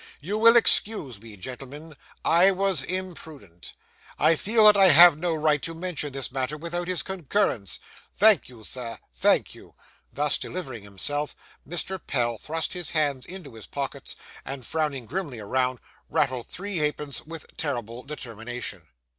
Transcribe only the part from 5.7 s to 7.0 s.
mention this matter without